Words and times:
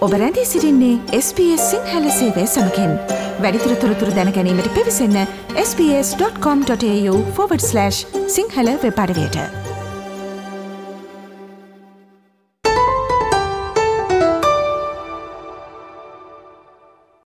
ඔබ 0.00 0.12
රැඳී 0.12 0.44
සිරින්නේ 0.44 0.98
SBS 1.16 1.70
සිංහල 1.70 2.10
සේවය 2.10 2.46
සමකෙන්. 2.46 2.98
වැඩිතුර 3.40 3.76
තොරතුර 3.76 4.16
දැනැනීමට 4.16 4.74
පිවිසන්න 4.74 5.26
ps.com.ta/ 5.54 7.90
සිංහල 8.28 8.68
වෙපඩවයට 8.84 9.36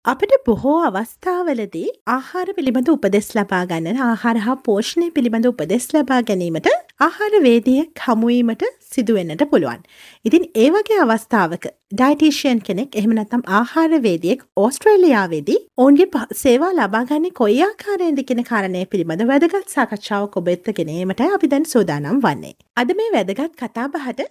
අපට 0.05 0.33
බොහෝ 0.45 0.83
අවස්ථාවලදී 0.83 1.87
ආහාර 2.07 2.47
පිළිබඳ 2.57 2.87
උපදෙස් 2.87 3.35
ලබා 3.35 3.65
ගන්න 3.65 3.97
ආහාර 4.07 4.37
හා 4.37 4.55
පෝෂණය 4.65 5.11
පිළිබඳ 5.11 5.45
උපදෙස් 5.45 5.87
ලබා 5.93 6.21
ගැනීමට 6.21 6.67
ආහාර 6.99 7.41
වේදියෙක් 7.41 7.99
හමුවීමට 8.07 8.63
සිදුවෙන්නට 8.95 9.43
පුළුවන්. 9.51 9.81
ඉතින් 10.25 10.45
ඒ 10.55 10.69
වගේ 10.69 10.99
අවස්ථාවක 11.03 11.67
ඩයිටීෂයන් 11.93 12.61
කෙනෙක් 12.67 12.95
එහෙම 12.95 13.15
නැත්නම් 13.17 13.43
ආහාර 13.51 14.01
වේදියෙක් 14.03 14.45
ඕස්ට්‍රේලියාවේදී 14.57 15.59
ඔවුන්ගේ 15.77 16.23
සේවා 16.35 16.71
ලබාගන්නේ 16.73 17.33
කොයි 17.33 17.59
ආකාරයෙන්ද 17.63 18.23
කියන 18.23 18.43
කාරණය 18.43 18.85
පිළිබඳ 18.85 19.25
වැදගත් 19.27 19.75
සාකච්ඡාවක් 19.75 20.39
ඔබ 20.41 20.53
එක්ක 20.55 20.71
ගෙනීමට 20.79 21.25
අපි 21.27 21.51
දැන් 21.53 21.67
සූදානම් 21.67 22.21
වන්නේ. 22.21 22.55
අද 22.77 22.95
මේ 22.99 23.11
වැදගත් 23.15 23.59
කතාබහට 23.59 24.23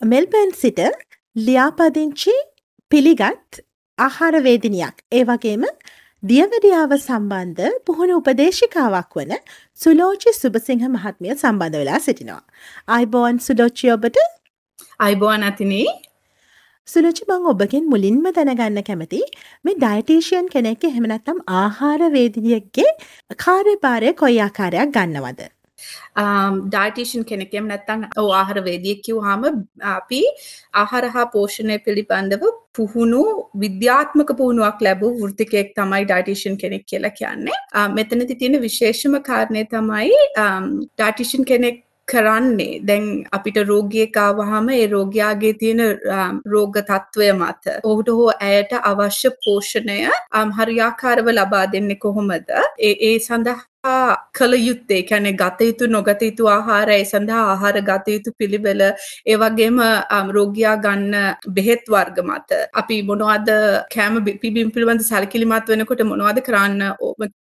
මෙල්බර්න් 0.00 0.52
සිට 0.56 0.84
ලියාපදිංචි 1.36 2.36
පිළිගත් 2.90 3.62
ආහාරවේදිනියක් 3.98 5.02
ඒ 5.12 5.24
වගේම 5.24 5.64
දියවැඩියාව 6.22 6.92
සම්බන්ධ 6.96 7.74
පුහුණු 7.86 8.14
උපදේශිකාවක් 8.20 9.12
වන 9.18 9.32
සුලෝචි 9.78 10.30
සුභසිංහ 10.38 10.82
මහත්මිය 10.86 11.34
සම්බන්ධ 11.34 11.78
වෙලා 11.80 12.00
සිටිනවා. 12.00 12.42
අයිබෝන් 12.88 13.36
සුලෝචි 13.38 13.92
ඔබට 13.94 14.18
අයිබෝන් 15.00 15.46
අතිනේ 15.50 15.86
සුලෝචි 16.88 17.28
මං 17.28 17.46
ඔබගෙන් 17.52 17.86
මුලින්ම 17.92 18.26
දැනගන්න 18.38 18.80
කැමති 18.88 19.20
මේ 19.64 19.76
ඩයිටේෂයන් 19.76 20.48
කෙනෙක් 20.54 20.88
එහෙමනැත්තම් 20.90 21.38
ආහාරවේදිනියක්ගේ 21.60 22.90
කාර්යභාරය 23.44 24.12
කොයි 24.14 24.40
ආකාරයක් 24.40 24.92
ගන්නවද. 24.98 25.57
Um, 26.16 26.62
ඩයිටේෂන් 26.68 27.24
කෙනෙකෙම 27.24 27.68
නැත්තං 27.70 28.06
ඕ 28.16 28.28
ආහර 28.32 28.62
වේදියක් 28.68 29.02
කිව්හාම 29.06 29.48
අපි 29.92 30.22
ආහාර 30.74 31.04
හා 31.16 31.26
පෝෂණය 31.34 31.78
පිළිබඳව 31.86 32.46
පුහුණු 32.72 33.24
විද්‍යාත්මක 33.64 34.32
පුහුණුවක් 34.40 34.86
ලැබූ 34.88 35.12
වෘතිකයෙක් 35.20 35.74
තමයි 35.74 36.04
ඩයිටේෂන් 36.04 36.56
කෙනෙක් 36.56 36.86
කියලා 36.86 37.16
කියන්නේ. 37.18 37.58
Uh, 37.74 37.88
මෙතනති 37.90 38.34
තියෙන 38.34 38.62
විශේෂම 38.62 39.20
කාරණය 39.28 39.66
තමයි 39.66 40.24
um, 40.38 40.72
ඩයිටේෂන් 40.94 41.44
කෙනෙක් 41.44 41.84
කරන්නේ. 42.08 42.80
දැන් 42.88 43.06
අපිට 43.32 43.58
රෝගියකාවහම 43.70 44.68
ඒ 44.70 44.86
රෝගයාගේ 44.94 45.54
තියෙන 45.62 45.82
um, 46.16 46.40
රෝග 46.46 46.78
තත්ත්වය 46.80 47.32
මත 47.32 47.78
ඔහුට 47.84 48.12
හෝ 48.18 48.30
ඇයට 48.40 48.72
අවශ්‍ය 48.82 49.30
පෝෂණය 49.44 49.98
හරියාකාරව 50.58 51.34
ලබා 51.38 51.66
දෙන්නේ 51.72 52.02
කොහොමද? 52.04 52.54
ඒ 52.78 52.94
ඒ 53.08 53.18
සඳහා 53.26 53.58
කළ 53.84 54.54
යුත්තේ 54.58 55.02
කැනෙ 55.04 55.32
ගත 55.34 55.60
යුතු 55.60 55.86
නොගත 55.88 56.22
යුතු 56.22 56.48
ආහාර 56.48 56.90
ඒ 56.90 57.04
සඳහා 57.04 57.42
ආහාර 57.44 57.76
ගත 57.80 58.08
යුතු 58.08 58.32
පිළිවෙල 58.34 58.82
ඒ 58.82 59.36
වගේම 59.36 59.78
රෝගයා 60.30 60.74
ගන්න 60.78 61.14
බෙහෙත් 61.48 61.84
වර්ග 61.88 62.18
මත 62.24 62.58
අපි 62.74 62.96
මොනවද 63.02 63.50
කෑම 63.94 64.18
පිබිම් 64.42 64.72
පිළිබඳ 64.72 65.06
සැලකිලිමත් 65.10 65.70
වෙනකොට 65.72 66.02
මොනවද 66.04 66.42
කරන්න 66.42 66.82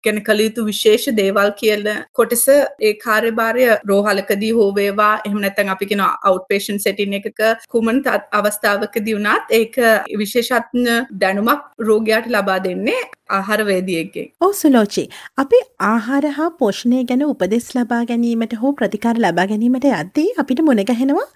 ගැන 0.04 0.22
කළ 0.22 0.44
යුතු 0.46 0.66
විශේෂ 0.66 1.08
දේවල් 1.14 1.52
කියල 1.56 1.88
කොටස 2.12 2.46
ඒ 2.50 2.94
කාර්යභාරය 2.98 3.66
රෝහලකදී 3.84 4.52
හෝවේවා 4.52 5.12
එහම 5.24 5.40
නැතැන් 5.40 5.74
අපි 5.76 5.90
කෙන 5.92 6.04
අවට්පේෂන් 6.04 6.82
සැටින් 6.86 7.18
එකක 7.20 7.44
කුමන් 7.68 8.02
අවස්ථාවකදී 8.32 9.18
වුණත් 9.18 9.52
ඒක 9.52 9.82
විශේෂත්න 10.16 10.88
දැනුමක් 11.20 11.70
රෝගයාට 11.80 12.28
ලබා 12.28 12.60
දෙන්නේ 12.64 13.00
ආහාරවේදියෙක්ගේ. 13.30 14.26
ඔව් 14.40 14.52
සුලෝචි. 14.54 15.04
අපි 15.38 15.60
ආහාර 15.86 16.25
හා 16.30 16.50
පෝෂණය 16.58 17.04
ගැන 17.04 17.22
උපදෙස් 17.24 17.68
ලබා 17.74 18.02
ගැනීමට 18.04 18.58
හෝ 18.62 18.72
ප්‍රතිකාර 18.72 19.16
ලබා 19.18 19.46
ගැනීමට 19.46 19.86
යද්දී 19.92 20.28
අපිට 20.38 20.62
මුණ 20.66 20.84
ගැහෙනවා 20.84 21.28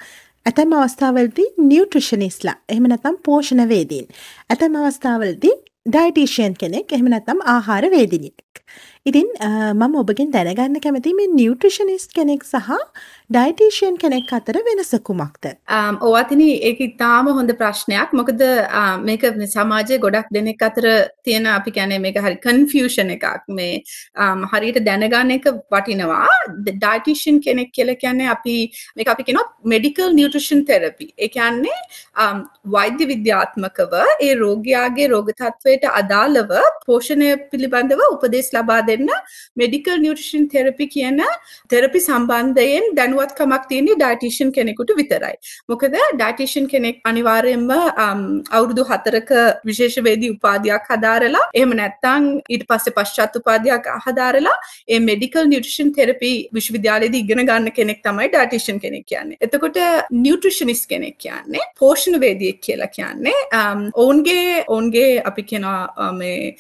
ඇතැම් 0.46 0.72
අවස්ථාවලදී 0.74 1.48
නිව්ට්‍රිෂනිස්ලා 1.62 2.54
එහෙම 2.68 2.86
නැත්නම් 2.88 3.16
පෝෂණ 3.24 3.68
වේදීන්. 3.68 4.06
ඇතැම් 4.50 4.76
අවස්ථාවලදී 4.76 5.54
ඩයිටීෂයන් 5.86 6.54
කෙනෙක් 6.54 6.92
එහෙම 6.92 7.10
නැත්නම් 7.12 7.42
ආහාර 7.46 7.90
වේදිනියෙක්. 7.90 8.62
ඉතින් 9.06 9.28
මම 9.74 9.94
ඔබගෙන් 9.96 10.32
දැනගන්න 10.32 10.80
කැමති 10.84 11.12
මේ 11.16 11.28
නිවට්‍රිෂනිස් 11.32 12.04
කෙනෙක් 12.16 12.42
සහ 12.44 12.68
ඩයිටීෂයන් 13.30 13.96
කෙනෙක් 13.96 14.32
අතර 14.38 14.56
වෙනස 14.66 14.90
කුමක්ද? 15.08 15.46
ඕවතින 16.02 16.42
ඒක 16.42 16.80
ඉතාම 16.86 17.30
හොඳ 17.38 17.52
ප්‍රශ්නයක්. 17.60 18.12
මොකද 18.12 18.42
මේක 19.06 19.24
සමාජය 19.54 19.98
ගොඩක් 20.04 20.28
දෙනෙක් 20.30 20.60
අතර 20.60 20.84
තියෙන 21.24 21.46
අපි 21.46 21.70
කැනේ 21.70 21.98
මේක 21.98 22.18
හරි 22.18 22.36
කන්ෆියෂන් 22.44 23.14
එකක්. 23.16 23.48
මේ 23.48 23.80
හරියට 24.52 24.82
දැනගන්න 24.84 25.32
එක 25.38 25.48
වටිනවා. 25.70 26.28
ඩයිටිෂන් 26.60 27.40
කෙනෙක් 27.40 27.72
කියල 27.72 27.94
කියන්නේ 27.96 28.28
අපි 28.28 28.56
මේ 28.96 29.08
අපි 29.14 29.28
කෙනොත් 29.30 29.56
මෙඩිකල් 29.64 30.12
නිියට්‍රිෂන් 30.12 30.66
තෙරපි 30.66 31.08
එකන්නේ 31.28 31.78
වෛද්‍ය 32.76 33.08
විද්‍යාත්මකව 33.14 33.96
ඒ 34.20 34.34
රෝගයාගේ 34.44 35.08
රෝගතත්වයට 35.14 35.88
අදාළව 35.94 36.54
පෝෂණය 36.86 37.32
පිළිබඳව 37.50 38.06
උපදෙස් 38.10 38.52
ලබා 38.58 38.80
දෙන්න 38.90 39.08
මෙඩිකල් 39.56 39.98
නිියටෂන් 40.04 40.46
තෙරපි 40.54 40.86
කියන 40.94 41.20
තෙරපි 41.72 42.00
සම්බන්ධයෙන් 42.00 42.90
දැනුවත්කමක් 42.98 43.68
තියෙන්නේ 43.70 43.98
ඩයිටිෂන් 44.00 44.52
කෙනෙකුට 44.56 44.94
විතරයි. 45.00 45.36
මොකද 45.70 45.96
ඩයිටිෂන් 46.14 46.66
කෙනෙක් 46.72 47.00
අනිවාර්යෙන්ම 47.10 47.68
අවුරුදු 48.50 48.84
හතරක 48.90 49.30
විශේෂවේදී 49.70 50.32
උපාධයක් 50.36 50.90
හදාරලා 50.92 51.44
එහම 51.60 51.76
නැත්තං 51.80 52.28
ඊට 52.48 52.66
පස්සේ 52.70 52.96
පශ්චත් 52.98 53.40
උපාධයක් 53.42 53.90
හදාරලා 54.06 54.56
ඒ 54.88 55.00
මෙඩිකල් 55.08 55.50
නිියටෂන් 55.52 55.92
තෙරපි 55.98 56.32
විශ්වවිද්‍යාලයේද 56.58 57.18
ඉගෙන 57.22 57.44
ගන්න 57.50 57.70
කෙනෙක් 57.78 58.02
තමයි 58.06 58.28
ඩයිටිෂන් 58.34 58.82
කෙනෙක් 58.84 59.06
කියන්නේ. 59.06 59.40
එතකොට 59.40 59.80
නිියට්‍රිෂනිස් 60.24 60.84
කෙනෙක් 60.92 61.18
කියන්නේ 61.18 61.66
පෝෂණ 61.80 62.20
වේදියෙක් 62.20 62.60
කියලා 62.66 62.92
කියන්නේ 62.96 63.38
ඔවුන්ගේ 63.94 64.64
ඔවුන්ගේ 64.66 65.22
අපි 65.30 65.42
කෙනා 65.50 66.12
මේ 66.12 66.54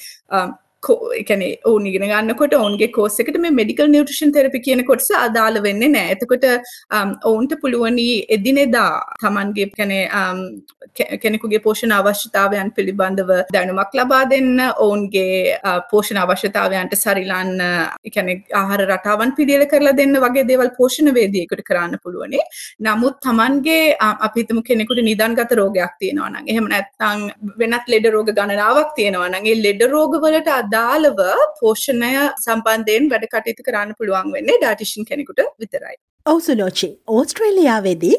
එකන 0.82 1.42
ඕන 1.64 1.86
ඉගෙන 1.86 2.06
ගන්නකොට 2.08 2.54
ඔවන්ගේ 2.54 2.90
කෝසකට 2.92 3.36
මේ 3.38 3.50
මෙඩිකල් 3.50 3.88
නිියටෂන් 3.88 4.32
තෙරපි 4.32 4.60
කියන 4.60 4.82
කොටස 4.84 5.10
අදාළ 5.12 5.60
වෙන්න 5.62 5.84
නෑ. 5.86 6.14
එතකොට 6.14 6.44
um, 6.90 7.10
ඔවුන්ට 7.24 7.54
පුළුවනි 7.62 8.24
එදිනෙදා 8.28 9.16
තමන්ගේ 9.20 9.70
කැනේ 9.76 10.08
um, 10.10 10.40
කෙනෙකුගේ 11.22 11.60
පෝෂණ 11.60 11.92
අවශ්‍යතාවයන් 11.92 12.72
පිළිබඳව 12.72 13.32
දැනුමක් 13.52 13.94
ලබා 13.94 14.22
දෙන්න 14.30 14.62
ඔවුන්ගේ 14.76 15.58
uh, 15.60 15.80
පෝෂණ 15.90 16.22
අවශ්‍යතාවයන්ට 16.24 16.96
සරිලන්න 16.96 17.60
එකන 18.04 18.32
ආහර 18.54 18.84
රටාවන් 18.86 19.36
පිළියල 19.36 19.66
කරලා 19.66 19.96
දෙන්න 19.96 20.16
වගේ 20.16 20.46
දේවල් 20.46 20.72
පෝෂණ 20.78 21.12
වේදියකට 21.12 21.64
කරන්න 21.68 22.00
පුළුවනේ. 22.02 22.46
නමුත් 22.80 23.20
තමන්ගේ 23.20 23.96
uh, 23.98 24.16
අපිතම 24.28 24.62
කෙනෙකුට 24.62 25.04
නිදන්ගත 25.04 25.56
රෝගයක් 25.60 25.94
තියෙනවන 26.00 26.40
එහෙම 26.46 26.72
නැත්තං 26.72 27.28
වෙනත් 27.58 27.94
ලෙඩ 27.94 28.10
රෝග 28.10 28.32
ගණනාවක් 28.32 28.96
තියෙනවනගේ 28.96 29.60
ලෙඩ 29.62 29.88
රෝගවලට 29.90 30.50
අද 30.50 30.69
අදාළව 30.70 31.20
පෝෂණය 31.60 32.12
සම්බන්ධයෙන් 32.38 33.10
වැඩ 33.12 33.26
කටයුතු 33.32 33.66
කරන්න 33.66 33.96
පුළුවන් 33.98 34.32
වෙන්නේ 34.34 34.58
ඩාටිෂන් 34.60 35.08
කෙනෙකුට 35.08 35.40
විතරයි. 35.58 35.96
ඔවසුලෝචි 36.26 36.88
ඕස්ට්‍රේලියාවේදී 37.08 38.16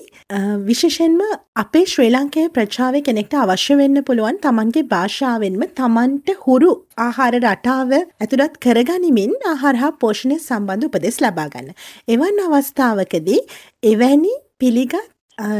විශෂෙන්ම 0.68 1.20
අපේ 1.56 1.84
ශ්‍රී 1.86 2.10
ලංකේ 2.10 2.46
ප්‍රචාව 2.50 2.98
කෙනෙක්ට 3.08 3.36
අවශ්‍ය 3.44 3.78
වෙන්න 3.82 4.04
පුළුවන් 4.04 4.40
තමන්ගේ 4.46 4.86
භාෂාවෙන්ම 4.94 5.64
තමන්ට 5.80 6.36
හුරු 6.44 6.72
ආහාර 6.98 7.34
රටාව 7.40 7.96
ඇතුළත් 7.96 8.60
කරගනිමින් 8.66 9.36
ආහාරහා 9.54 9.92
පෝෂණය 10.04 10.38
සම්බන්ධ 10.40 10.90
උපදෙස් 10.90 11.22
ලබාගන්න. 11.26 11.72
එවන් 12.08 12.44
අවස්ථාවකදී 12.48 13.42
එවැනි 13.84 14.34
පිළිගත් 14.60 14.98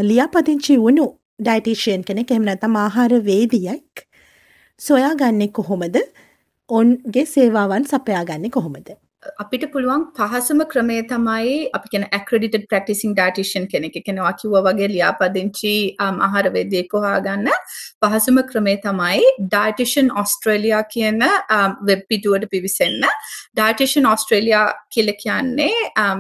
ලියාපතිංචි 0.04 0.80
වුණු 0.86 1.08
ඩයිටිෂයන් 1.40 2.08
කෙනෙක් 2.10 2.32
එමනතම 2.32 2.76
ආහාර 2.78 3.14
වේදියක් 3.30 4.06
සොයා 4.80 5.14
ගන්නෙ 5.16 5.48
කොහොමද 5.52 5.98
ඔන්ගේ 6.72 7.26
සේවාවන් 7.26 7.84
සපයාගන්නේ 7.84 8.50
කොහොමද? 8.50 8.90
අපිට 9.24 9.64
පුළුවන් 9.74 10.04
පහසුම 10.18 10.62
ක්‍රමය 10.70 10.96
තමයි 11.10 11.50
අපි 11.78 11.90
කියන 11.94 12.06
ඇක්‍රඩිටඩ් 12.08 12.64
ප්‍රක්ටිසින් 12.72 13.12
ඩයිටිෂන් 13.18 13.66
කෙනෙක් 13.74 13.98
කෙනවා 14.08 14.32
කිව්ව 14.40 14.56
වගේ 14.68 14.88
ලියාපදිංචි 14.94 15.74
ආහාර 16.06 16.46
වේදියෙක් 16.56 16.96
හොයාගන්න 16.98 17.50
පහසුම 18.04 18.40
ක්‍රමේ 18.52 18.78
තමයි 18.86 19.28
ඩයිටිෂන් 19.44 20.10
ඔස්ට්‍රේලියා 20.22 20.82
කියන 20.94 21.22
වෙබ් 21.90 22.02
පිටුවට 22.10 22.48
පිවිසෙන්න. 22.54 23.06
ඩයිටිෂන් 23.60 24.08
ඔස්ට්‍රේලියා 24.14 24.66
කියල 24.90 25.14
කියන්නේ 25.24 25.70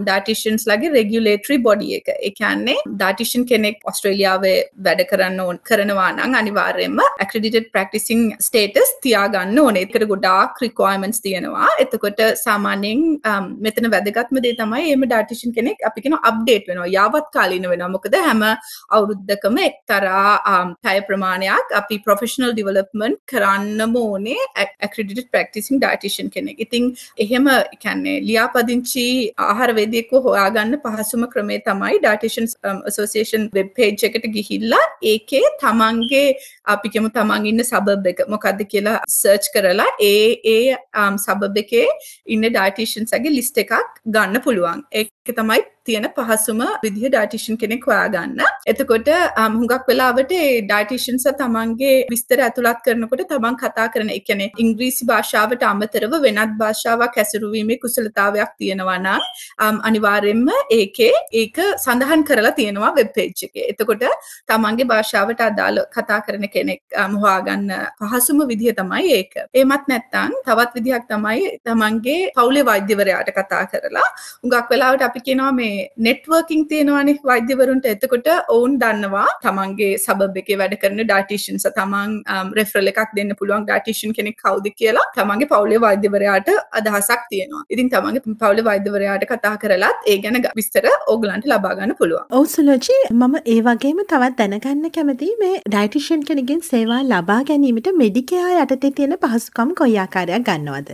ඩයිටිෂන්ස් 0.03 0.67
ලගේ 0.71 0.93
රෙගුලේටරි 0.97 1.57
බොඩි 1.59 1.89
එක. 1.97 2.13
ඒ 2.17 2.31
කියන්නේ 2.39 2.77
ඩයිටිෂන් 2.91 3.47
කෙනෙක් 3.53 3.81
ඔස්ට්‍රේලියාවේ 3.93 4.55
වැඩ 4.85 5.03
කරන්න 5.11 5.41
ඕන 5.47 5.61
කරනවා 5.71 6.11
නම් 6.11 6.37
අනිවාර්යයෙන්ම 6.41 7.01
ඇක්‍රඩිටඩ් 7.07 7.73
ප්‍රක්ටිසින් 7.73 8.23
ස්ටේටස් 8.47 8.93
තියාගන්න 9.07 9.59
ඕනේ. 9.65 9.85
ඒකට 9.87 10.07
ගොඩාක් 10.13 10.63
රික්වයර්මන්ට්ස් 10.67 11.25
තියෙනවා. 11.27 11.73
එතකොට 11.85 12.25
සාමාන්‍ය 12.45 12.90
සාමාන්‍යයෙන් 12.91 13.19
um, 13.23 13.45
මෙතන 13.59 13.87
වැදගත්ම 13.87 14.39
දේ 14.43 14.53
තමයි 14.53 14.93
එම 14.93 15.03
ඩාටිෂන් 15.03 15.53
කෙනෙක් 15.53 15.79
අපි 15.81 16.01
කෙන 16.01 16.13
අප්ඩේට් 16.21 16.67
වෙනවා. 16.67 16.87
යාවත් 16.89 17.27
කාලීන 17.33 17.63
වෙනවා. 17.63 17.89
මොකද 17.89 18.15
හැම 18.17 18.41
අවුරුද්දකම 18.89 19.57
එක්තරා 19.59 20.39
um, 20.45 20.75
පැය 20.77 21.01
ප්‍රමාණයක් 21.01 21.73
අපි 21.73 21.99
ප්‍රොෆෙෂනල් 22.05 22.51
ඩිවලප්මන්ට් 22.51 23.19
කරන්නම 23.25 23.95
ඕනේ 23.95 24.39
ඇක්‍රඩිට 24.57 25.31
ප්‍රක්ටිසින් 25.31 25.79
ඩයිටිෂන් 25.79 26.29
කෙනෙක්. 26.29 26.59
ඉතිං 26.59 26.91
එහෙම 27.17 27.49
කැන්නේ 27.83 28.17
ලියාපදිංචි 28.21 29.07
ආහාරවේදයෙක්ව 29.39 30.21
හොයාගන්න 30.27 30.79
පහසුම 30.85 31.27
ක්‍රමේ 31.33 31.61
තමයි 31.61 31.99
ඩයිටිෂන් 31.99 32.47
සෝසිේෂන් 32.89 33.49
වෙබ් 33.53 33.73
පේජ් 33.75 34.07
එකට 34.09 34.27
ගිහිල්ලා 34.35 34.83
ඒකේ 35.03 35.45
තමන්ගේ 35.61 36.27
අපිකෙමු 36.65 37.09
තමන් 37.09 37.45
ඉන්න 37.45 37.63
සබබ් 37.63 38.07
එක. 38.07 38.23
මොකක්ද 38.27 38.63
කියලා 38.71 38.97
සර්ච් 39.09 39.51
කරලා 39.53 39.89
ඒ 40.01 40.39
ඒ 40.45 40.77
සබබ් 41.17 41.63
එකේ 41.63 41.87
ඉන්න 42.27 42.47
ඩයිටිෂන්සගේ 42.47 43.35
ලිස්ට 43.37 43.57
එකක් 43.57 43.73
ගන්න 44.07 44.41
පුළුවන්. 44.41 44.83
ඒ 44.91 45.05
තමයි 45.31 45.61
තියෙන 45.85 46.05
පහසුම 46.15 46.61
විදිහ 46.83 47.05
ඩයිටිෂන් 47.07 47.57
කෙනෙක් 47.57 47.85
හොයාගන්න. 47.85 48.41
එතකොට 48.65 49.09
හුඟක් 49.37 49.87
වෙලාවට 49.87 50.33
ඩයිටිෂන්ස 50.63 51.25
තමන්ගේ 51.39 51.93
විස්තර 52.11 52.41
ඇතුළත් 52.41 52.81
කරනකොට 52.85 53.23
තමන් 53.31 53.57
කතා 53.61 53.87
කරන 53.93 54.09
ඒ 54.09 54.19
කියන්නේ 54.21 54.51
ඉංග්‍රීසි 54.57 55.07
භාෂාවට 55.11 55.63
අමතරව 55.63 56.13
වෙනත් 56.25 56.53
භාෂාවක් 56.61 57.17
හැසිරුවීමේ 57.17 57.79
කුසලතාවයක් 57.83 58.51
තියෙනවා 58.59 58.99
නම් 58.99 59.81
අනිවාර්යයෙන්ම 59.83 60.49
ඒකේ 60.71 61.13
ඒක 61.33 61.57
සඳහන් 61.77 62.23
කරලා 62.23 62.53
තියෙනවා 62.53 62.93
වෙබ් 62.93 63.11
පේජ් 63.13 63.33
එකේ. 63.41 63.65
එතකොට 63.71 64.05
තමන්ගේ 64.47 64.89
භාෂාවට 64.93 65.41
අදාළ 65.41 65.81
කතා 65.95 66.21
කරන 66.27 66.47
කෙනෙක් 66.55 66.81
හොයාගන්න 67.17 67.67
පහසුම 68.01 68.45
විදිහ 68.47 68.75
තමයි 68.75 69.17
ඒක. 69.17 69.33
එමත් 69.55 69.85
නැත්නම් 69.87 70.37
තවත් 70.45 70.71
විදිහක් 70.77 71.09
තමයි 71.09 71.51
තමන්ගේ 71.65 72.31
පවුලේ 72.37 72.65
වෛද්‍යවරයාට 72.65 73.33
කතා 73.33 73.63
කරලා 73.67 74.07
හුඟක් 74.43 74.71
වෙලාවට 74.71 75.07
අපි 75.09 75.25
කියනවා 75.27 75.51
මේ 75.53 75.70
නෙට්වර්කින් 76.07 76.63
තියෙනවානේ 76.71 77.17
වෛද්‍යවරුන්ට 77.29 77.87
එතකොට 77.93 78.29
ඔවුන් 78.55 78.77
දන්නවා 78.83 79.27
තමන්ගේ 79.45 79.91
සබබ් 79.97 80.43
එකේ 80.43 80.57
වැඩ 80.61 80.75
කරන 80.83 81.03
ඩයිටිෂන්ස් 81.03 81.67
තමන් 81.77 82.15
රෙෆරල් 82.59 82.91
එකක් 82.93 83.15
දෙන්න 83.19 83.35
පුළුවන් 83.39 83.67
ඩයිටිෂන් 83.67 84.15
කෙනෙක් 84.17 84.37
කවුද 84.43 84.69
කියලා 84.81 85.05
තමන්ගේ 85.17 85.51
පවුලේ 85.53 85.81
වෛද්‍යවරයාට 85.85 86.49
අදහසක් 86.79 87.23
තියෙනවා. 87.31 87.63
ඉතින් 87.69 87.91
තමන්ගේ 87.93 88.35
පවුලේ 88.41 88.67
වෛද්‍යවරයාට 88.69 89.25
කතා 89.31 89.53
කරලත් 89.63 90.09
ඒ 90.11 90.17
ගැන 90.25 90.39
විස්තර 90.59 90.87
ඕගලන්ට 91.07 91.49
ලබා 91.51 91.73
ගන්න 91.77 91.95
පුළුවන්. 92.01 92.25
ඔව් 92.31 92.45
සුලෝජි 92.55 92.97
මම 93.11 93.35
ඒ 93.45 93.59
වගේම 93.61 94.01
තවත් 94.05 94.37
දැනගන්න 94.41 94.91
කැමති 94.97 95.31
මේ 95.43 95.61
ඩයිටිෂන් 95.67 96.25
කෙනකින් 96.29 96.61
සේවා 96.63 97.01
ලබා 97.03 97.39
ගැනීමට 97.49 97.91
මෙඩිකයා 98.01 98.49
යටතේ 98.63 98.91
තියෙන 98.97 99.17
පහසුකම් 99.23 99.75
කොයි 99.81 99.97
ආකාරයක් 99.97 100.47
ගන්නවද? 100.49 100.89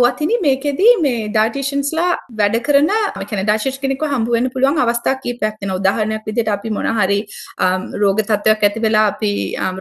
ඔවතිනි 0.00 0.36
මේකෙදී 0.42 0.92
මේ 1.04 1.20
ඩයිටිෂන්ස්ලා 1.28 2.10
වැඩ 2.40 2.56
කරන 2.66 2.90
කැන 3.30 3.42
ඩයිෂන් 3.42 3.80
කෙනෙක්ව 3.82 4.04
හම්බ 4.06 4.19
වෙන්න 4.26 4.50
පුළුවන් 4.54 4.78
අවස්ථා 4.78 5.14
කීපයක් 5.22 5.54
තියෙනවා. 5.58 5.78
උදාහරණයක් 5.80 6.26
විදිහට 6.26 6.52
අපි 6.56 6.70
මොන 6.70 6.88
හරි 6.98 7.18
රෝග 8.02 8.22
තත්ත්වයක් 8.22 8.64
ඇති 8.68 8.80
වෙලා 8.80 9.06
අපි 9.12 9.32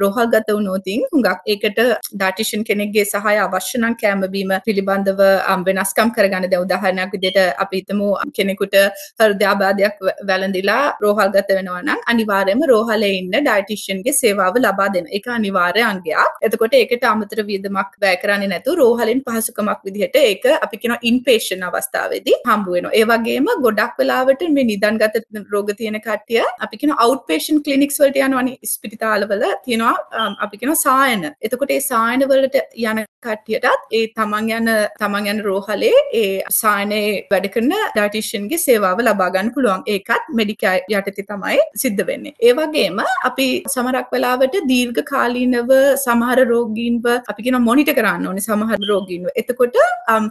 රෝහල්ගත 0.04 0.50
වුණොතින් 0.56 1.06
හුඟක් 1.12 1.52
ඒකට 1.54 1.80
ඩයිටිෂන් 2.14 2.64
කෙනෙක්ගේ 2.70 3.06
සහාය 3.06 3.38
අවශ්‍ය 3.46 3.82
නම් 3.82 3.96
කෑම 4.02 4.26
බීම 4.36 4.54
පිළිබඳව 4.68 5.22
වෙනස්කම් 5.68 6.14
කරගන්න 6.16 6.50
දැන් 6.52 6.66
උදාහරණයක් 6.66 7.12
විදිහට 7.16 7.40
අපි 7.64 7.82
හිතමු 7.82 8.10
කෙනෙකුට 8.38 8.76
හෘදයාබාධයක් 9.22 9.98
වැළඳිලා 10.30 10.84
රෝහල්ගත 11.04 11.54
වෙනවා 11.58 11.82
නම් 11.82 12.06
අනිවාර්යයෙන්ම 12.14 12.66
රෝහලේ 12.74 13.14
ඉන්න 13.20 13.32
ඩයිටිෂන්ගේ 13.38 14.18
සේවාව 14.22 14.56
ලබා 14.66 14.90
දෙන. 14.94 15.06
ඒක 15.10 15.28
අනිවාර්ය 15.38 15.82
අංගයක්. 15.92 16.40
එතකොට 16.48 16.74
ඒකට 16.74 17.04
අමතර 17.12 17.44
වියදමක් 17.50 17.92
වැය 18.04 18.16
කරන්නේ 18.24 18.52
නැතුව 18.54 18.80
රෝහලෙන් 18.82 19.22
පහසුකමක් 19.26 19.82
විදිහට 19.88 20.16
ඒක 20.24 20.46
අපි 20.66 20.82
කියනවා 20.82 21.00
ඉන්පේෂන් 21.10 21.64
අවස්ථාවේදී 21.70 22.38
හම්බ 22.48 22.68
වෙනවා. 22.76 22.94
ඒ 22.94 23.06
වගේම 23.12 23.50
ගොඩක් 23.66 23.94
වෙලාවට 24.00 24.29
මේ 24.58 24.68
නිදන්ගත 24.72 25.20
රෝග 25.54 25.72
තියෙන 25.80 26.00
කට්ටිය 26.08 26.44
අපි 26.66 26.82
කියන 26.82 26.96
අවුට්පේෂන් 27.06 27.62
ක්ලිනික්ස් 27.66 28.00
වලට 28.02 28.26
යනවනේ 28.28 28.72
ස්පිරිතාලවල 28.74 29.46
තියෙනවා 29.66 30.26
අපි 30.46 30.62
කියන 30.62 30.76
සායන. 30.86 31.24
එතකොට 31.46 31.72
ඒ 31.78 31.80
සායන 31.92 32.28
වලට 32.32 32.58
යන 32.86 33.04
කට්ටියටත් 33.26 33.96
ඒ 34.00 34.04
තමන් 34.18 34.50
යන 34.58 34.70
තමන් 35.02 35.30
යන 35.32 35.42
රෝහලේ 35.48 36.04
ඒ 36.22 36.44
සායනයේ 36.62 37.10
වැඩ 37.32 37.48
කරන 37.56 37.74
ඩයිටිෂන්ගේ 37.96 38.62
සේවාව 38.66 39.02
ලබා 39.08 39.30
ගන්න 39.36 39.54
පුළුවන්. 39.56 39.84
ඒකත් 39.96 40.30
මෙඩිකා 40.40 40.76
යටතේ 41.00 41.28
තමයි 41.32 41.60
සිද්ධ 41.84 42.04
වෙන්නේ. 42.10 42.36
ඒ 42.48 42.54
වගේම 42.60 43.02
අපි 43.30 43.48
සමහරක් 43.76 44.14
වෙලාවට 44.16 44.60
දීර්ඝ 44.72 45.02
කාලීනව 45.12 45.74
සමහර 46.06 46.46
රෝගීන්ව 46.54 47.10
අපි 47.14 47.48
කියන 47.48 47.60
මොනිටර් 47.70 47.98
කරන්න 48.00 48.30
ඕනේ 48.32 48.48
සමහර 48.48 48.80
රෝගීන්ව. 48.92 49.28
එතකොට 49.42 49.80